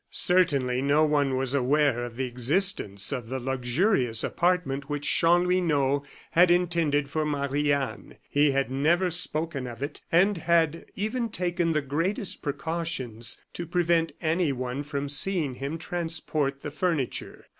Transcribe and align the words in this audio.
Certainly 0.09 0.81
no 0.81 1.03
one 1.05 1.37
was 1.37 1.53
aware 1.53 2.03
of 2.05 2.15
the 2.15 2.25
existence 2.25 3.11
of 3.11 3.29
the 3.29 3.39
luxurious 3.39 4.23
apartment 4.23 4.89
which 4.89 5.07
Chanlouineau 5.07 6.03
had 6.31 6.49
intended 6.49 7.07
for 7.07 7.23
Marie 7.23 7.71
Anne. 7.71 8.15
He 8.27 8.49
had 8.49 8.71
never 8.71 9.11
spoken 9.11 9.67
of 9.67 9.83
it, 9.83 10.01
and 10.11 10.39
had 10.39 10.87
even 10.95 11.29
taken 11.29 11.73
the 11.73 11.83
greatest 11.83 12.41
precautions 12.41 13.43
to 13.53 13.67
prevent 13.67 14.11
anyone 14.21 14.81
from 14.81 15.07
seeing 15.07 15.53
him 15.53 15.77
transport 15.77 16.63
the 16.63 16.71
furniture. 16.71 17.45